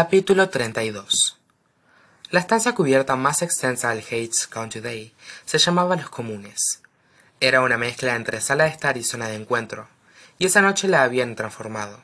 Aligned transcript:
Capítulo 0.00 0.48
32 0.48 1.40
La 2.30 2.38
estancia 2.38 2.72
cubierta 2.72 3.16
más 3.16 3.42
extensa 3.42 3.88
del 3.88 4.04
Hates 4.04 4.46
County 4.46 4.78
Day 4.78 5.12
se 5.44 5.58
llamaba 5.58 5.96
Los 5.96 6.08
Comunes. 6.08 6.82
Era 7.40 7.62
una 7.62 7.78
mezcla 7.78 8.14
entre 8.14 8.40
sala 8.40 8.62
de 8.62 8.70
estar 8.70 8.96
y 8.96 9.02
zona 9.02 9.26
de 9.26 9.34
encuentro, 9.34 9.88
y 10.38 10.46
esa 10.46 10.62
noche 10.62 10.86
la 10.86 11.02
habían 11.02 11.34
transformado. 11.34 12.00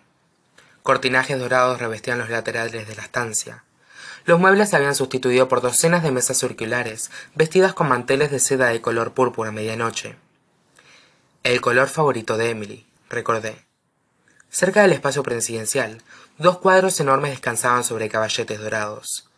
Cortinajes 0.82 1.38
dorados 1.38 1.78
revestían 1.78 2.18
los 2.18 2.30
laterales 2.30 2.88
de 2.88 2.96
la 2.96 3.02
estancia. 3.02 3.62
Los 4.24 4.40
muebles 4.40 4.70
se 4.70 4.74
habían 4.74 4.96
sustituido 4.96 5.46
por 5.46 5.60
docenas 5.60 6.02
de 6.02 6.10
mesas 6.10 6.36
circulares, 6.36 7.12
vestidas 7.36 7.74
con 7.74 7.88
manteles 7.88 8.32
de 8.32 8.40
seda 8.40 8.70
de 8.70 8.80
color 8.80 9.14
púrpura 9.14 9.50
a 9.50 9.52
medianoche. 9.52 10.16
El 11.44 11.60
color 11.60 11.88
favorito 11.88 12.36
de 12.38 12.50
Emily, 12.50 12.86
recordé. 13.08 13.64
Cerca 14.54 14.82
del 14.82 14.92
espacio 14.92 15.24
presidencial, 15.24 16.00
dos 16.38 16.58
cuadros 16.58 17.00
enormes 17.00 17.32
descansaban 17.32 17.82
sobre 17.82 18.08
caballetes 18.08 18.60
dorados. 18.60 19.28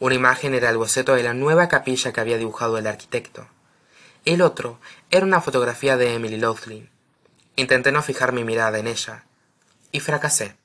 Una 0.00 0.16
imagen 0.16 0.52
era 0.52 0.68
el 0.68 0.78
boceto 0.78 1.14
de 1.14 1.22
la 1.22 1.32
nueva 1.32 1.68
capilla 1.68 2.12
que 2.12 2.20
había 2.20 2.38
dibujado 2.38 2.76
el 2.76 2.88
arquitecto. 2.88 3.46
El 4.24 4.42
otro 4.42 4.80
era 5.12 5.24
una 5.24 5.40
fotografía 5.40 5.96
de 5.96 6.14
Emily 6.14 6.38
Loughlin. 6.38 6.90
Intenté 7.54 7.92
no 7.92 8.02
fijar 8.02 8.32
mi 8.32 8.42
mirada 8.42 8.76
en 8.80 8.88
ella. 8.88 9.22
Y 9.92 10.00
fracasé. 10.00 10.56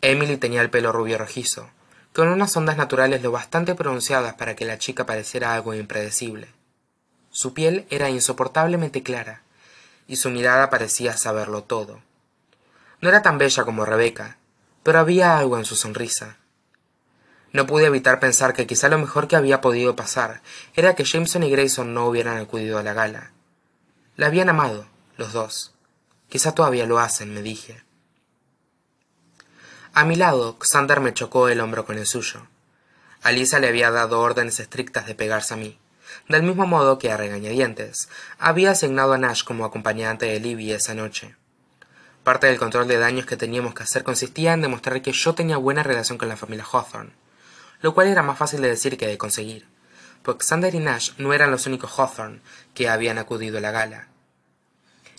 Emily 0.00 0.36
tenía 0.36 0.62
el 0.62 0.70
pelo 0.70 0.92
rubio 0.92 1.18
rojizo, 1.18 1.70
con 2.14 2.28
unas 2.28 2.56
ondas 2.56 2.76
naturales 2.76 3.20
lo 3.20 3.32
bastante 3.32 3.74
pronunciadas 3.74 4.34
para 4.34 4.54
que 4.54 4.64
la 4.64 4.78
chica 4.78 5.06
pareciera 5.06 5.54
algo 5.54 5.74
impredecible. 5.74 6.46
Su 7.32 7.52
piel 7.52 7.84
era 7.90 8.10
insoportablemente 8.10 9.02
clara, 9.02 9.42
y 10.06 10.14
su 10.14 10.30
mirada 10.30 10.70
parecía 10.70 11.16
saberlo 11.16 11.64
todo. 11.64 12.00
No 13.00 13.08
era 13.08 13.22
tan 13.22 13.38
bella 13.38 13.64
como 13.64 13.84
Rebeca, 13.84 14.38
pero 14.82 14.98
había 14.98 15.38
algo 15.38 15.58
en 15.58 15.64
su 15.64 15.76
sonrisa. 15.76 16.36
No 17.52 17.66
pude 17.66 17.86
evitar 17.86 18.20
pensar 18.20 18.52
que 18.52 18.66
quizá 18.66 18.88
lo 18.88 18.98
mejor 18.98 19.28
que 19.28 19.36
había 19.36 19.60
podido 19.60 19.96
pasar 19.96 20.42
era 20.74 20.94
que 20.94 21.04
Jameson 21.04 21.44
y 21.44 21.50
Grayson 21.50 21.94
no 21.94 22.06
hubieran 22.06 22.38
acudido 22.38 22.78
a 22.78 22.82
la 22.82 22.92
gala. 22.92 23.32
La 24.16 24.26
habían 24.26 24.48
amado, 24.48 24.86
los 25.16 25.32
dos. 25.32 25.74
Quizá 26.28 26.54
todavía 26.54 26.86
lo 26.86 26.98
hacen, 26.98 27.32
me 27.32 27.40
dije. 27.40 27.84
A 29.94 30.04
mi 30.04 30.16
lado, 30.16 30.58
Xander 30.60 31.00
me 31.00 31.14
chocó 31.14 31.48
el 31.48 31.60
hombro 31.60 31.86
con 31.86 31.96
el 31.96 32.06
suyo. 32.06 32.46
Alisa 33.22 33.58
le 33.58 33.68
había 33.68 33.90
dado 33.90 34.20
órdenes 34.20 34.60
estrictas 34.60 35.06
de 35.06 35.14
pegarse 35.14 35.54
a 35.54 35.56
mí, 35.56 35.78
del 36.28 36.42
mismo 36.42 36.66
modo 36.66 36.98
que 36.98 37.10
a 37.10 37.16
regañadientes 37.16 38.08
había 38.38 38.72
asignado 38.72 39.12
a 39.12 39.18
Nash 39.18 39.42
como 39.42 39.64
acompañante 39.64 40.26
de 40.26 40.40
Libby 40.40 40.72
esa 40.72 40.94
noche. 40.94 41.36
Parte 42.28 42.46
del 42.46 42.58
control 42.58 42.86
de 42.88 42.98
daños 42.98 43.24
que 43.24 43.38
teníamos 43.38 43.72
que 43.72 43.84
hacer 43.84 44.04
consistía 44.04 44.52
en 44.52 44.60
demostrar 44.60 45.00
que 45.00 45.12
yo 45.12 45.34
tenía 45.34 45.56
buena 45.56 45.82
relación 45.82 46.18
con 46.18 46.28
la 46.28 46.36
familia 46.36 46.66
Hawthorne, 46.70 47.14
lo 47.80 47.94
cual 47.94 48.08
era 48.08 48.22
más 48.22 48.36
fácil 48.36 48.60
de 48.60 48.68
decir 48.68 48.98
que 48.98 49.06
de 49.06 49.16
conseguir, 49.16 49.66
porque 50.22 50.44
Xander 50.44 50.74
y 50.74 50.78
Nash 50.78 51.12
no 51.16 51.32
eran 51.32 51.50
los 51.50 51.66
únicos 51.66 51.90
Hawthorne 51.98 52.42
que 52.74 52.90
habían 52.90 53.16
acudido 53.16 53.56
a 53.56 53.60
la 53.62 53.70
gala. 53.70 54.08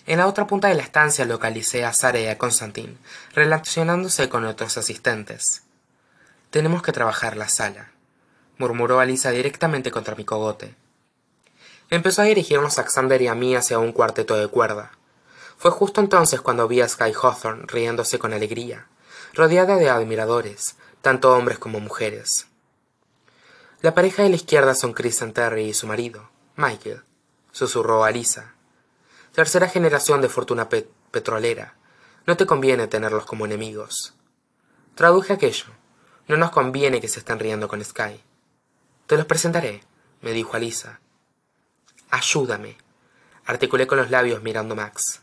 En 0.06 0.18
la 0.18 0.28
otra 0.28 0.46
punta 0.46 0.68
de 0.68 0.76
la 0.76 0.84
estancia 0.84 1.24
localicé 1.24 1.84
a 1.84 1.92
Sara 1.92 2.20
y 2.20 2.28
a 2.28 2.38
Constantine, 2.38 2.96
relacionándose 3.34 4.28
con 4.28 4.44
otros 4.44 4.78
asistentes. 4.78 5.64
Tenemos 6.50 6.80
que 6.80 6.92
trabajar 6.92 7.36
la 7.36 7.48
sala, 7.48 7.90
murmuró 8.56 9.00
Alisa 9.00 9.32
directamente 9.32 9.90
contra 9.90 10.14
mi 10.14 10.24
cogote. 10.24 10.76
Empezó 11.90 12.22
a 12.22 12.26
dirigirnos 12.26 12.78
a 12.78 12.84
Xander 12.84 13.20
y 13.20 13.26
a 13.26 13.34
mí 13.34 13.56
hacia 13.56 13.80
un 13.80 13.90
cuarteto 13.90 14.36
de 14.36 14.46
cuerda. 14.46 14.92
Fue 15.60 15.70
justo 15.70 16.00
entonces 16.00 16.40
cuando 16.40 16.66
vi 16.68 16.80
a 16.80 16.88
Sky 16.88 17.12
Hawthorne 17.12 17.64
riéndose 17.66 18.18
con 18.18 18.32
alegría, 18.32 18.88
rodeada 19.34 19.76
de 19.76 19.90
admiradores, 19.90 20.76
tanto 21.02 21.36
hombres 21.36 21.58
como 21.58 21.80
mujeres. 21.80 22.46
La 23.82 23.94
pareja 23.94 24.22
de 24.22 24.30
la 24.30 24.36
izquierda 24.36 24.74
son 24.74 24.94
Kristen 24.94 25.34
Terry 25.34 25.64
y 25.64 25.74
su 25.74 25.86
marido, 25.86 26.30
Michael, 26.56 27.02
susurró 27.52 28.04
Alisa. 28.04 28.54
Tercera 29.34 29.68
generación 29.68 30.22
de 30.22 30.30
fortuna 30.30 30.70
petrolera. 31.10 31.76
No 32.26 32.38
te 32.38 32.46
conviene 32.46 32.86
tenerlos 32.86 33.26
como 33.26 33.44
enemigos. 33.44 34.14
Traduje 34.94 35.34
aquello. 35.34 35.66
No 36.26 36.38
nos 36.38 36.52
conviene 36.52 37.02
que 37.02 37.08
se 37.08 37.18
estén 37.18 37.38
riendo 37.38 37.68
con 37.68 37.84
Sky. 37.84 38.24
Te 39.06 39.18
los 39.18 39.26
presentaré, 39.26 39.82
me 40.22 40.32
dijo 40.32 40.56
Alisa. 40.56 41.00
Ayúdame, 42.08 42.78
articulé 43.44 43.86
con 43.86 43.98
los 43.98 44.08
labios 44.08 44.42
mirando 44.42 44.72
a 44.72 44.76
Max. 44.78 45.20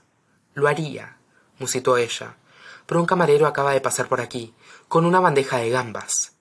Lo 0.57 0.68
haría, 0.68 1.18
musitó 1.59 1.97
ella, 1.97 2.35
pero 2.88 3.00
un 3.00 3.06
camarero 3.06 3.45
acaba 3.45 3.73
de 3.73 3.79
pasar 3.79 4.07
por 4.07 4.22
aquí, 4.22 4.56
con 4.88 5.06
una 5.06 5.19
bandeja 5.19 5.57
de 5.57 5.69
gambas. 5.69 6.31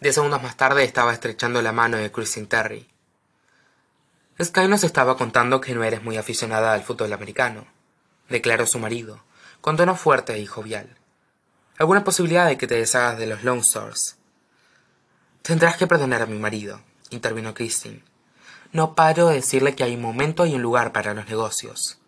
Diez 0.00 0.14
segundos 0.14 0.42
más 0.42 0.56
tarde 0.56 0.84
estaba 0.84 1.12
estrechando 1.12 1.60
la 1.60 1.72
mano 1.72 1.98
de 1.98 2.10
Christine 2.10 2.46
Terry. 2.46 2.88
Sky 4.42 4.68
nos 4.68 4.84
estaba 4.84 5.18
contando 5.18 5.60
que 5.60 5.74
no 5.74 5.84
eres 5.84 6.02
muy 6.02 6.16
aficionada 6.16 6.72
al 6.72 6.82
fútbol 6.82 7.12
americano, 7.12 7.66
declaró 8.30 8.66
su 8.66 8.78
marido, 8.78 9.22
con 9.60 9.76
tono 9.76 9.94
fuerte 9.94 10.38
y 10.38 10.46
jovial. 10.46 10.96
¿Alguna 11.76 12.04
posibilidad 12.04 12.46
de 12.46 12.56
que 12.56 12.66
te 12.66 12.76
deshagas 12.76 13.18
de 13.18 13.26
los 13.26 13.44
Lone 13.44 13.60
Stars? 13.60 14.16
Tendrás 15.42 15.76
que 15.76 15.86
perdonar 15.86 16.22
a 16.22 16.26
mi 16.26 16.38
marido, 16.38 16.80
intervino 17.10 17.52
Christine. 17.52 18.02
No 18.72 18.94
paro 18.94 19.28
de 19.28 19.34
decirle 19.34 19.74
que 19.74 19.84
hay 19.84 19.94
un 19.94 20.00
momento 20.00 20.46
y 20.46 20.54
un 20.54 20.62
lugar 20.62 20.92
para 20.92 21.12
los 21.12 21.28
negocios. 21.28 21.98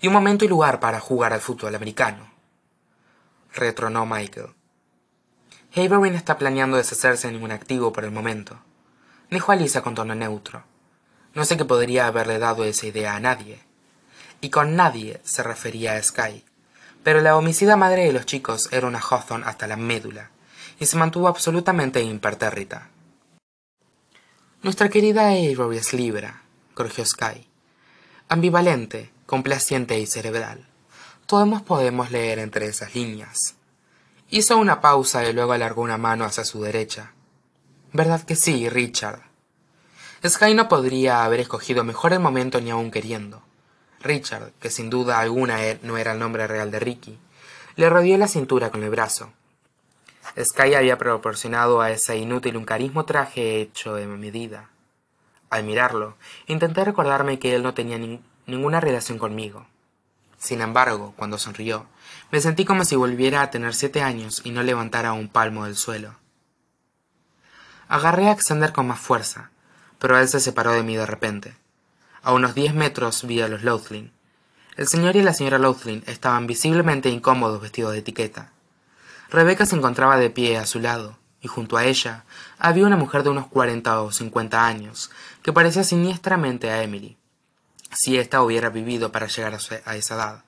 Y 0.00 0.06
un 0.06 0.12
momento 0.12 0.44
y 0.44 0.48
lugar 0.48 0.80
para 0.80 1.00
jugar 1.00 1.32
al 1.32 1.40
fútbol 1.40 1.74
americano 1.74 2.30
retronó 3.54 4.06
Michael. 4.06 4.54
Haverin 5.74 6.14
está 6.14 6.38
planeando 6.38 6.76
deshacerse 6.76 7.28
de 7.28 7.34
ningún 7.34 7.52
activo 7.52 7.92
por 7.92 8.04
el 8.04 8.10
momento, 8.10 8.58
dijo 9.30 9.52
Alisa 9.52 9.82
con 9.82 9.94
tono 9.94 10.14
neutro. 10.14 10.64
No 11.34 11.44
sé 11.44 11.56
qué 11.56 11.64
podría 11.64 12.06
haberle 12.06 12.38
dado 12.38 12.64
esa 12.64 12.86
idea 12.86 13.14
a 13.14 13.20
nadie. 13.20 13.60
Y 14.40 14.50
con 14.50 14.74
nadie 14.74 15.20
se 15.22 15.42
refería 15.42 15.94
a 15.94 16.02
Sky. 16.02 16.44
Pero 17.04 17.20
la 17.20 17.36
homicida 17.36 17.76
madre 17.76 18.04
de 18.04 18.12
los 18.12 18.26
chicos 18.26 18.68
era 18.72 18.86
una 18.86 19.00
Hawthorne 19.00 19.46
hasta 19.46 19.66
la 19.66 19.76
médula, 19.76 20.30
y 20.78 20.86
se 20.86 20.96
mantuvo 20.96 21.28
absolutamente 21.28 22.02
impertérrita. 22.02 22.88
Nuestra 24.62 24.88
querida 24.88 25.28
Avery 25.28 25.76
es 25.76 25.92
libra, 25.92 26.42
corrigió 26.74 27.04
Sky. 27.06 27.49
Ambivalente, 28.32 29.10
complaciente 29.26 29.98
y 29.98 30.06
cerebral 30.06 30.70
todos 31.30 31.62
podemos 31.62 32.10
leer 32.10 32.40
entre 32.40 32.66
esas 32.66 32.92
líneas. 32.96 33.54
Hizo 34.30 34.56
una 34.56 34.80
pausa 34.80 35.24
y 35.24 35.32
luego 35.32 35.52
alargó 35.52 35.82
una 35.82 35.96
mano 35.96 36.24
hacia 36.24 36.44
su 36.44 36.60
derecha. 36.60 37.12
¿Verdad 37.92 38.22
que 38.22 38.34
sí, 38.34 38.68
Richard? 38.68 39.20
Sky 40.26 40.54
no 40.54 40.68
podría 40.68 41.24
haber 41.24 41.38
escogido 41.38 41.84
mejor 41.84 42.12
el 42.12 42.18
momento 42.18 42.60
ni 42.60 42.70
aun 42.70 42.90
queriendo. 42.90 43.42
Richard, 44.00 44.50
que 44.58 44.70
sin 44.70 44.90
duda 44.90 45.20
alguna 45.20 45.64
e-, 45.64 45.78
no 45.82 45.98
era 45.98 46.12
el 46.12 46.18
nombre 46.18 46.48
real 46.48 46.72
de 46.72 46.80
Ricky, 46.80 47.16
le 47.76 47.88
rodeó 47.88 48.18
la 48.18 48.26
cintura 48.26 48.70
con 48.70 48.82
el 48.82 48.90
brazo. 48.90 49.32
Sky 50.36 50.74
había 50.74 50.98
proporcionado 50.98 51.80
a 51.80 51.92
ese 51.92 52.16
inútil 52.16 52.56
un 52.56 52.64
carismo 52.64 53.04
traje 53.04 53.60
hecho 53.60 53.94
de 53.94 54.06
medida. 54.06 54.70
Al 55.50 55.64
mirarlo, 55.64 56.16
intenté 56.46 56.84
recordarme 56.84 57.40
que 57.40 57.56
él 57.56 57.64
no 57.64 57.74
tenía 57.74 57.98
ninguna 58.46 58.80
relación 58.80 59.18
conmigo. 59.18 59.66
Sin 60.38 60.60
embargo, 60.60 61.12
cuando 61.16 61.38
sonrió, 61.38 61.86
me 62.30 62.40
sentí 62.40 62.64
como 62.64 62.84
si 62.84 62.96
volviera 62.96 63.42
a 63.42 63.50
tener 63.50 63.74
siete 63.74 64.00
años 64.00 64.40
y 64.44 64.52
no 64.52 64.62
levantara 64.62 65.12
un 65.12 65.28
palmo 65.28 65.64
del 65.64 65.76
suelo. 65.76 66.14
Agarré 67.88 68.30
a 68.30 68.36
Xander 68.36 68.72
con 68.72 68.86
más 68.86 69.00
fuerza, 69.00 69.50
pero 69.98 70.18
él 70.18 70.28
se 70.28 70.38
separó 70.38 70.72
de 70.72 70.84
mí 70.84 70.96
de 70.96 71.04
repente. 71.04 71.56
A 72.22 72.32
unos 72.32 72.54
diez 72.54 72.72
metros 72.72 73.26
vi 73.26 73.40
a 73.40 73.48
los 73.48 73.64
Louthlin. 73.64 74.12
El 74.76 74.86
señor 74.86 75.16
y 75.16 75.22
la 75.22 75.34
señora 75.34 75.58
Louthlin 75.58 76.04
estaban 76.06 76.46
visiblemente 76.46 77.10
incómodos 77.10 77.60
vestidos 77.60 77.92
de 77.92 77.98
etiqueta. 77.98 78.52
Rebeca 79.30 79.66
se 79.66 79.76
encontraba 79.76 80.16
de 80.16 80.30
pie 80.30 80.56
a 80.56 80.66
su 80.66 80.80
lado, 80.80 81.18
y 81.42 81.48
junto 81.48 81.76
a 81.76 81.84
ella 81.84 82.24
había 82.58 82.86
una 82.86 82.96
mujer 82.96 83.22
de 83.22 83.30
unos 83.30 83.46
cuarenta 83.46 84.00
o 84.02 84.12
cincuenta 84.12 84.66
años, 84.66 85.10
que 85.42 85.52
parecía 85.52 85.84
siniestramente 85.84 86.70
a 86.70 86.82
Emily 86.82 87.16
si 87.92 88.18
ésta 88.18 88.42
hubiera 88.42 88.68
vivido 88.70 89.10
para 89.12 89.26
llegar 89.26 89.54
a, 89.54 89.96
esa 89.96 90.14
edad. 90.14 90.44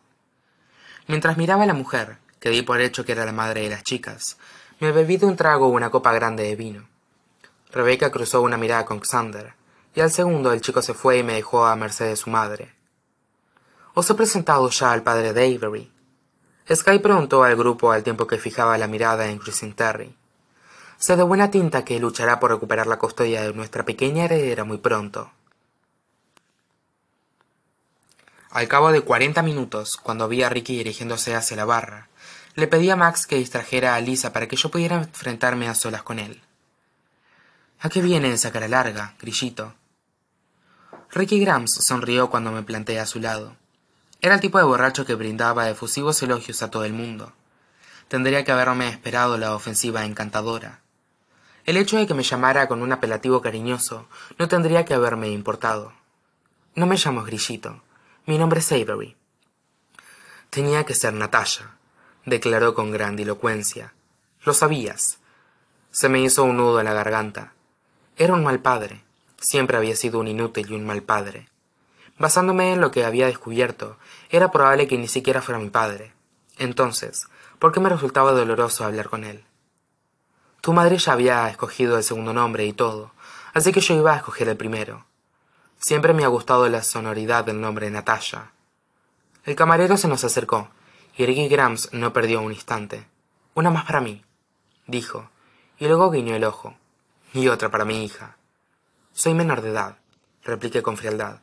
Mientras 1.08 1.36
miraba 1.36 1.64
a 1.64 1.66
la 1.66 1.74
mujer, 1.74 2.18
que 2.40 2.50
di 2.50 2.62
por 2.62 2.80
hecho 2.80 3.04
que 3.04 3.12
era 3.12 3.24
la 3.24 3.32
madre 3.32 3.62
de 3.62 3.70
las 3.70 3.82
chicas, 3.82 4.36
me 4.80 4.92
bebí 4.92 5.16
de 5.16 5.26
un 5.26 5.36
trago 5.36 5.68
una 5.68 5.90
copa 5.90 6.12
grande 6.12 6.44
de 6.44 6.56
vino. 6.56 6.88
Rebeca 7.72 8.10
cruzó 8.10 8.42
una 8.42 8.56
mirada 8.56 8.84
con 8.84 9.00
Xander, 9.00 9.54
y 9.94 10.00
al 10.00 10.10
segundo 10.10 10.52
el 10.52 10.60
chico 10.60 10.82
se 10.82 10.94
fue 10.94 11.18
y 11.18 11.22
me 11.22 11.34
dejó 11.34 11.66
a 11.66 11.76
merced 11.76 12.06
de 12.06 12.16
su 12.16 12.30
madre. 12.30 12.74
¿Os 13.94 14.08
he 14.08 14.14
presentado 14.14 14.68
ya 14.70 14.92
al 14.92 15.02
padre 15.02 15.32
de 15.32 15.56
Avery? 15.56 15.92
Sky 16.72 16.98
preguntó 17.00 17.42
al 17.44 17.56
grupo 17.56 17.92
al 17.92 18.02
tiempo 18.02 18.26
que 18.26 18.38
fijaba 18.38 18.78
la 18.78 18.86
mirada 18.86 19.28
en 19.28 19.38
Christine 19.38 19.74
Terry. 19.74 20.16
Sé 21.02 21.16
de 21.16 21.24
buena 21.24 21.50
tinta 21.50 21.84
que 21.84 21.98
luchará 21.98 22.38
por 22.38 22.52
recuperar 22.52 22.86
la 22.86 22.96
custodia 22.96 23.42
de 23.42 23.52
nuestra 23.52 23.84
pequeña 23.84 24.26
heredera 24.26 24.62
muy 24.62 24.78
pronto. 24.78 25.32
Al 28.50 28.68
cabo 28.68 28.92
de 28.92 29.00
cuarenta 29.00 29.42
minutos, 29.42 29.96
cuando 29.96 30.28
vi 30.28 30.44
a 30.44 30.48
Ricky 30.48 30.76
dirigiéndose 30.76 31.34
hacia 31.34 31.56
la 31.56 31.64
barra, 31.64 32.08
Le 32.54 32.68
pedí 32.68 32.88
a 32.88 32.94
Max 32.94 33.26
que 33.26 33.34
distrajera 33.34 33.96
a 33.96 34.00
Lisa 34.00 34.32
para 34.32 34.46
que 34.46 34.54
yo 34.54 34.70
pudiera 34.70 34.94
enfrentarme 34.94 35.66
a 35.66 35.74
solas 35.74 36.04
con 36.04 36.20
él. 36.20 36.40
¿A 37.80 37.88
qué 37.88 38.00
viene 38.00 38.32
esa 38.32 38.52
cara 38.52 38.68
larga, 38.68 39.16
grillito? 39.18 39.74
Ricky 41.10 41.40
Grams 41.40 41.80
sonrió 41.84 42.30
cuando 42.30 42.52
me 42.52 42.62
planté 42.62 43.00
a 43.00 43.06
su 43.06 43.18
lado. 43.18 43.56
Era 44.20 44.36
el 44.36 44.40
tipo 44.40 44.58
de 44.58 44.64
borracho 44.64 45.04
que 45.04 45.16
brindaba 45.16 45.68
efusivos 45.68 46.22
elogios 46.22 46.62
a 46.62 46.70
todo 46.70 46.84
el 46.84 46.92
mundo. 46.92 47.32
Tendría 48.06 48.44
que 48.44 48.52
haberme 48.52 48.88
esperado 48.88 49.36
la 49.36 49.56
ofensiva 49.56 50.04
encantadora. 50.04 50.78
El 51.64 51.76
hecho 51.76 51.96
de 51.96 52.08
que 52.08 52.14
me 52.14 52.24
llamara 52.24 52.66
con 52.66 52.82
un 52.82 52.92
apelativo 52.92 53.40
cariñoso 53.40 54.08
no 54.36 54.48
tendría 54.48 54.84
que 54.84 54.94
haberme 54.94 55.28
importado. 55.28 55.92
No 56.74 56.86
me 56.86 56.96
llamo 56.96 57.22
Grillito. 57.22 57.82
Mi 58.26 58.36
nombre 58.36 58.58
es 58.58 58.72
Avery. 58.72 59.16
Tenía 60.50 60.84
que 60.84 60.94
ser 60.94 61.14
Natasha, 61.14 61.76
declaró 62.26 62.74
con 62.74 62.90
grandilocuencia. 62.90 63.92
Lo 64.44 64.54
sabías. 64.54 65.18
Se 65.92 66.08
me 66.08 66.20
hizo 66.20 66.42
un 66.42 66.56
nudo 66.56 66.80
en 66.80 66.86
la 66.86 66.94
garganta. 66.94 67.52
Era 68.16 68.34
un 68.34 68.42
mal 68.42 68.60
padre. 68.60 69.04
Siempre 69.40 69.76
había 69.76 69.94
sido 69.94 70.18
un 70.18 70.26
inútil 70.26 70.70
y 70.70 70.74
un 70.74 70.84
mal 70.84 71.02
padre. 71.02 71.48
Basándome 72.18 72.72
en 72.72 72.80
lo 72.80 72.90
que 72.90 73.04
había 73.04 73.26
descubierto, 73.26 73.98
era 74.30 74.50
probable 74.50 74.88
que 74.88 74.98
ni 74.98 75.08
siquiera 75.08 75.42
fuera 75.42 75.60
mi 75.60 75.70
padre. 75.70 76.12
Entonces, 76.58 77.28
¿por 77.58 77.72
qué 77.72 77.80
me 77.80 77.88
resultaba 77.88 78.32
doloroso 78.32 78.84
hablar 78.84 79.08
con 79.08 79.24
él? 79.24 79.44
Tu 80.62 80.72
madre 80.72 80.96
ya 80.96 81.12
había 81.12 81.48
escogido 81.48 81.96
el 81.96 82.04
segundo 82.04 82.32
nombre 82.32 82.64
y 82.64 82.72
todo, 82.72 83.10
así 83.52 83.72
que 83.72 83.80
yo 83.80 83.96
iba 83.96 84.12
a 84.12 84.18
escoger 84.18 84.48
el 84.48 84.56
primero. 84.56 85.04
Siempre 85.80 86.14
me 86.14 86.22
ha 86.22 86.28
gustado 86.28 86.68
la 86.68 86.84
sonoridad 86.84 87.44
del 87.44 87.60
nombre 87.60 87.90
Natasha. 87.90 88.52
El 89.44 89.56
camarero 89.56 89.96
se 89.96 90.06
nos 90.06 90.22
acercó, 90.22 90.68
y 91.16 91.26
Ricky 91.26 91.48
Grams 91.48 91.92
no 91.92 92.12
perdió 92.12 92.40
un 92.40 92.52
instante. 92.52 93.08
Una 93.54 93.70
más 93.70 93.86
para 93.86 94.00
mí, 94.00 94.24
dijo, 94.86 95.28
y 95.80 95.88
luego 95.88 96.12
guiñó 96.12 96.36
el 96.36 96.44
ojo. 96.44 96.76
Y 97.34 97.48
otra 97.48 97.68
para 97.68 97.84
mi 97.84 98.04
hija. 98.04 98.36
Soy 99.12 99.34
menor 99.34 99.62
de 99.62 99.70
edad, 99.70 99.98
repliqué 100.44 100.80
con 100.80 100.96
frialdad. 100.96 101.40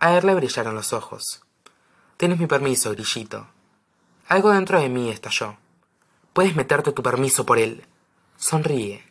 A 0.00 0.18
él 0.18 0.26
le 0.26 0.34
brillaron 0.34 0.74
los 0.74 0.92
ojos. 0.92 1.40
Tienes 2.18 2.38
mi 2.38 2.46
permiso, 2.46 2.90
grillito. 2.90 3.46
Algo 4.28 4.50
dentro 4.50 4.78
de 4.78 4.90
mí 4.90 5.08
estalló. 5.08 5.56
Puedes 6.34 6.54
meterte 6.54 6.92
tu 6.92 7.02
permiso 7.02 7.46
por 7.46 7.58
él. 7.58 7.86
Sonríe, 8.36 9.02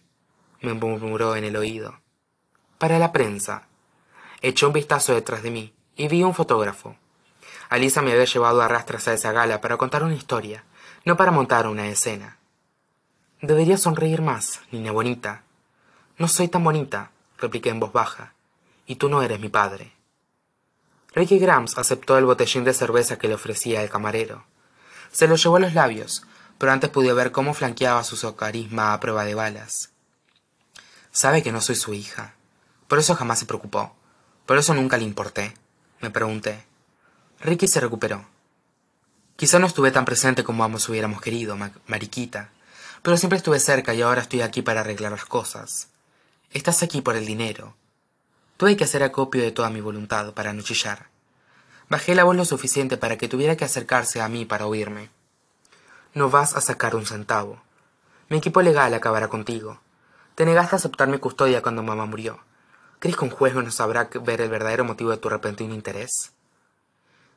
me 0.62 0.74
murmuró 0.74 1.36
en 1.36 1.44
el 1.44 1.56
oído. 1.56 2.00
Para 2.78 3.00
la 3.00 3.12
prensa. 3.12 3.68
Echó 4.42 4.68
un 4.68 4.74
vistazo 4.74 5.14
detrás 5.14 5.42
de 5.44 5.52
mí 5.52 5.74
y 5.96 6.08
vi 6.08 6.24
un 6.24 6.34
fotógrafo. 6.34 6.98
Alisa 7.70 8.02
me 8.02 8.12
había 8.12 8.26
llevado 8.26 8.62
a 8.62 8.68
rastras 8.68 9.08
a 9.08 9.14
esa 9.14 9.32
gala 9.32 9.62
para 9.62 9.78
contar 9.78 10.04
una 10.04 10.16
historia, 10.16 10.64
no 11.06 11.18
para 11.18 11.32
montar 11.32 11.68
una 11.68 11.88
escena. 11.88 12.38
Debería 13.42 13.78
sonreír 13.78 14.22
más, 14.22 14.62
niña 14.72 14.92
bonita. 14.92 15.44
No 16.18 16.28
soy 16.28 16.48
tan 16.50 16.64
bonita, 16.64 17.12
repliqué 17.38 17.70
en 17.70 17.80
voz 17.80 17.94
baja, 17.94 18.34
y 18.86 18.96
tú 18.98 19.10
no 19.10 19.22
eres 19.22 19.40
mi 19.40 19.50
padre. 19.50 19.94
Ricky 21.16 21.40
Grams 21.40 21.78
aceptó 21.78 22.18
el 22.18 22.26
botellín 22.26 22.64
de 22.64 22.74
cerveza 22.74 23.18
que 23.18 23.28
le 23.28 23.36
ofrecía 23.36 23.82
el 23.82 23.90
camarero. 23.90 24.46
Se 25.12 25.28
lo 25.28 25.36
llevó 25.36 25.58
a 25.58 25.60
los 25.60 25.74
labios, 25.74 26.26
pero 26.64 26.72
antes 26.72 26.90
pude 26.90 27.12
ver 27.12 27.34
cómo 27.34 27.54
flanqueaba 27.54 28.06
su 28.06 28.16
socarisma 28.16 28.94
a 28.94 29.00
prueba 29.02 29.26
de 29.26 29.36
balas. 29.36 29.90
Sabe 31.12 31.44
que 31.44 31.52
no 31.52 31.60
soy 31.60 31.76
su 31.76 31.94
hija. 31.94 32.36
Por 32.88 33.00
eso 33.00 33.16
jamás 33.16 33.40
se 33.40 33.46
preocupó. 33.46 33.94
Por 34.46 34.58
eso 34.58 34.74
nunca 34.74 34.96
le 34.96 35.04
importé. 35.04 35.56
Me 36.00 36.10
pregunté. 36.10 36.64
Ricky 37.42 37.68
se 37.68 37.82
recuperó. 37.82 38.26
Quizá 39.36 39.60
no 39.60 39.68
estuve 39.68 39.92
tan 39.92 40.06
presente 40.06 40.46
como 40.46 40.64
ambos 40.64 40.88
hubiéramos 40.88 41.20
querido, 41.20 41.58
mariquita, 41.86 42.52
pero 43.02 43.18
siempre 43.18 43.36
estuve 43.36 43.60
cerca 43.60 43.94
y 43.94 44.02
ahora 44.02 44.22
estoy 44.22 44.40
aquí 44.40 44.62
para 44.62 44.80
arreglar 44.80 45.12
las 45.12 45.26
cosas. 45.26 45.90
Estás 46.50 46.82
aquí 46.82 47.02
por 47.02 47.18
el 47.18 47.26
dinero. 47.26 47.76
Tuve 48.56 48.78
que 48.78 48.86
hacer 48.86 49.04
acopio 49.04 49.42
de 49.42 49.52
toda 49.52 49.70
mi 49.70 49.82
voluntad 49.82 50.34
para 50.34 50.54
no 50.54 50.62
chillar. 50.62 51.10
Bajé 51.90 52.16
la 52.16 52.24
voz 52.24 52.38
lo 52.38 52.46
suficiente 52.46 52.96
para 52.96 53.18
que 53.18 53.28
tuviera 53.28 53.58
que 53.58 53.66
acercarse 53.66 54.22
a 54.22 54.30
mí 54.30 54.46
para 54.46 54.66
oírme. 54.66 55.10
No 56.16 56.30
vas 56.30 56.56
a 56.56 56.62
sacar 56.62 56.96
un 56.96 57.08
centavo. 57.08 57.60
Mi 58.30 58.38
equipo 58.38 58.62
legal 58.62 58.94
acabará 58.94 59.30
contigo. 59.30 59.80
Te 60.36 60.46
negaste 60.46 60.76
a 60.76 60.78
aceptar 60.78 61.08
mi 61.08 61.18
custodia 61.18 61.64
cuando 61.64 61.82
mamá 61.82 62.06
murió. 62.06 62.40
¿Crees 63.00 63.18
que 63.18 63.26
un 63.26 63.32
juez 63.32 63.56
no 63.56 63.72
sabrá 63.72 64.08
ver 64.22 64.42
el 64.42 64.50
verdadero 64.50 64.84
motivo 64.84 65.10
de 65.10 65.18
tu 65.18 65.28
repentino 65.28 65.74
interés? 65.74 66.32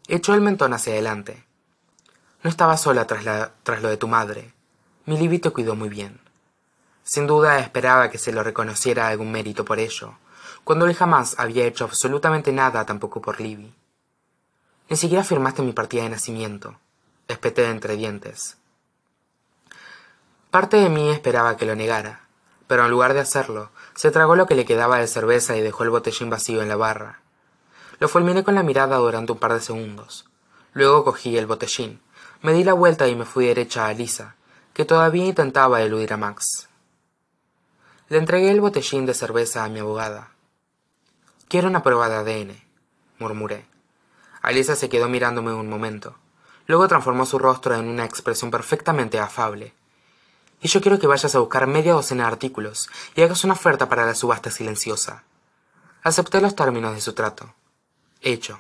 Echó 0.08 0.34
el 0.34 0.43
mentón 0.43 0.75
hacia 0.75 0.93
adelante. 0.93 1.46
No 2.43 2.50
estaba 2.50 2.76
sola 2.76 3.06
tras, 3.06 3.50
tras 3.62 3.81
lo 3.81 3.88
de 3.88 3.96
tu 3.96 4.08
madre. 4.08 4.52
Mi 5.06 5.17
Libby 5.17 5.38
te 5.38 5.50
cuidó 5.50 5.75
muy 5.75 5.88
bien. 5.88 6.20
Sin 7.02 7.26
duda 7.26 7.58
esperaba 7.61 8.11
que 8.11 8.19
se 8.19 8.31
lo 8.31 8.43
reconociera 8.43 9.08
algún 9.08 9.32
mérito 9.32 9.64
por 9.64 9.78
ello, 9.78 10.19
cuando 10.64 10.84
él 10.84 10.94
jamás 10.94 11.34
había 11.38 11.64
hecho 11.64 11.84
absolutamente 11.84 12.52
nada 12.52 12.84
tampoco 12.84 13.23
por 13.23 13.40
Libby. 13.40 13.75
Ni 14.90 14.96
siquiera 14.99 15.25
firmaste 15.25 15.62
mi 15.62 15.73
partida 15.73 16.02
de 16.02 16.11
nacimiento, 16.11 16.78
espeté 17.26 17.70
entre 17.70 17.96
dientes. 17.96 18.58
Parte 20.56 20.79
de 20.79 20.88
mí 20.88 21.11
esperaba 21.11 21.58
que 21.58 21.67
lo 21.67 21.76
negara, 21.76 22.23
pero 22.67 22.82
en 22.82 22.91
lugar 22.91 23.12
de 23.12 23.20
hacerlo, 23.20 23.69
se 23.94 24.11
tragó 24.11 24.37
lo 24.37 24.47
que 24.47 24.55
le 24.55 24.64
quedaba 24.64 24.97
de 24.97 25.06
cerveza 25.06 25.55
y 25.55 25.61
dejó 25.61 25.85
el 25.85 25.91
botellín 25.91 26.31
vacío 26.31 26.62
en 26.62 26.69
la 26.69 26.76
barra. 26.76 27.20
Lo 27.99 28.08
fulminé 28.08 28.43
con 28.43 28.55
la 28.55 28.62
mirada 28.62 28.97
durante 28.97 29.32
un 29.32 29.38
par 29.38 29.53
de 29.53 29.61
segundos. 29.61 30.25
Luego 30.73 31.05
cogí 31.05 31.37
el 31.37 31.44
botellín, 31.44 32.00
me 32.41 32.55
di 32.55 32.64
la 32.64 32.73
vuelta 32.73 33.06
y 33.06 33.14
me 33.14 33.26
fui 33.26 33.44
derecha 33.44 33.87
a 33.87 33.93
Lisa, 33.93 34.37
que 34.73 34.87
todavía 34.87 35.26
intentaba 35.26 35.82
eludir 35.82 36.14
a 36.14 36.17
Max. 36.17 36.70
Le 38.09 38.17
entregué 38.17 38.50
el 38.50 38.62
botellín 38.62 39.05
de 39.05 39.12
cerveza 39.12 39.62
a 39.62 39.69
mi 39.69 39.81
abogada. 39.81 40.31
Quiero 41.49 41.69
una 41.69 41.82
prueba 41.82 42.09
de 42.09 42.14
ADN, 42.14 42.62
murmuré. 43.19 43.67
Alisa 44.41 44.75
se 44.75 44.88
quedó 44.88 45.11
mirándome 45.11 45.52
un 45.52 45.69
momento. 45.69 46.17
Luego 46.67 46.88
transformó 46.88 47.26
su 47.26 47.38
rostro 47.38 47.75
en 47.75 47.87
una 47.88 48.06
expresión 48.06 48.50
perfectamente 48.50 49.19
afable. 49.19 49.75
Y 50.67 50.69
yo 50.69 50.81
quiero 50.81 50.99
que 50.99 51.07
vayas 51.07 51.33
a 51.33 51.39
buscar 51.39 51.69
media 51.69 51.93
docena 51.93 52.25
de 52.25 52.33
artículos 52.33 52.91
y 53.15 53.23
hagas 53.23 53.45
una 53.45 53.53
oferta 53.53 53.89
para 53.89 54.05
la 54.05 54.17
subasta 54.17 54.51
silenciosa. 54.51 55.23
Acepté 56.03 56.41
los 56.41 56.57
términos 56.57 56.93
de 56.93 57.01
su 57.01 57.13
trato. 57.13 57.55
Hecho. 58.21 58.59